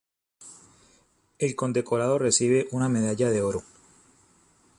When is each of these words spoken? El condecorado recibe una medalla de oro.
El 1.37 1.55
condecorado 1.55 2.17
recibe 2.17 2.67
una 2.71 2.89
medalla 2.89 3.29
de 3.29 3.43
oro. 3.43 3.61